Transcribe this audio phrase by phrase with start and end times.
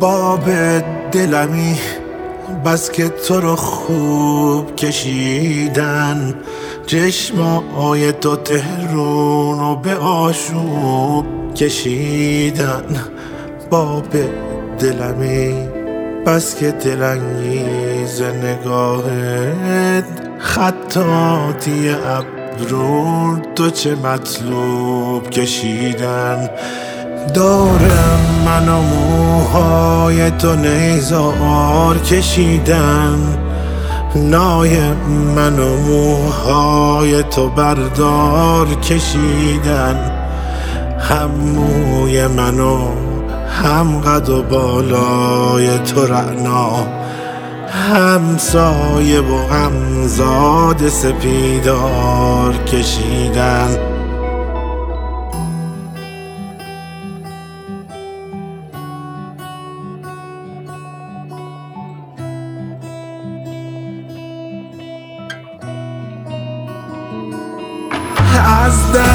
[0.00, 0.50] باب
[1.12, 1.78] دلمی
[2.64, 6.34] بس که تو رو خوب کشیدن.
[6.86, 12.84] چشمای تو تهرون و به آشوب کشیدن.
[13.70, 14.08] باب
[14.78, 15.68] دلمی
[16.26, 20.04] بس که دلانگیز نگاهت.
[20.38, 26.50] خطاتی ابرون تو چه مطلوب کشیدن.
[27.34, 28.82] دارم من و
[29.52, 33.38] موهای تو نیزار کشیدن.
[34.16, 34.92] نای
[35.36, 40.12] من و موهای تو بردار کشیدن.
[40.98, 42.78] هم موی منو
[43.62, 46.70] هم قد و بالای تو رعنا.
[47.68, 53.99] هم سایه و هم زاد سپیدار کشیدن.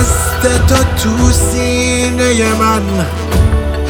[0.05, 2.81] دست تو تو سینه من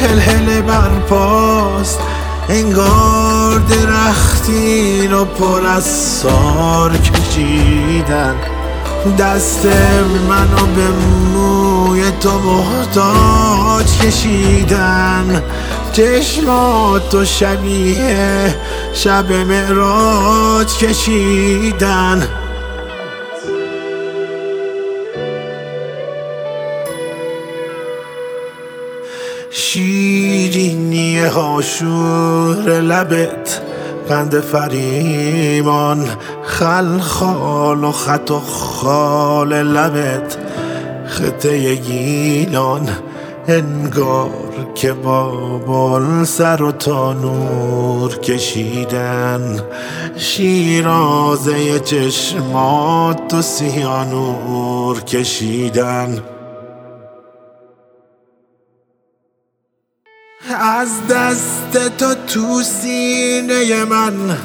[0.00, 2.00] هل هل برپاست
[2.48, 8.34] انگار درختی رو پر از سار کشیدن.
[9.18, 9.66] دست
[10.28, 10.88] منو به
[11.34, 15.42] موی تو محتاج کشیدن.
[15.92, 18.54] چشمات تو شبیه
[18.92, 22.28] شب معراج کشیدن.
[29.50, 33.60] شیرینی هاشور لبت
[34.08, 36.08] قند فریمان
[36.42, 40.36] خلخال و خط و خال لبت.
[41.06, 42.88] خطه گیلان
[43.48, 49.60] انگار که با سر و تانور کشیدن.
[50.16, 56.18] شیرازه چشمات و سیانور کشیدن.
[60.54, 64.38] از دست تو تو سینه من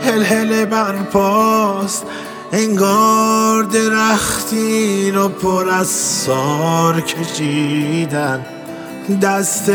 [0.00, 2.06] هل هل برپاست.
[2.52, 8.46] انگار درختی رو پر از سار کشیدن.
[9.22, 9.68] دست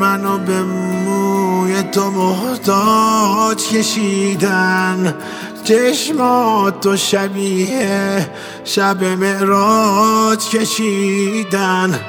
[0.00, 5.14] منو به موی تو محتاج کشیدن.
[5.64, 8.30] چشمات تو شبیه
[8.64, 12.00] شب معراج کشیدن.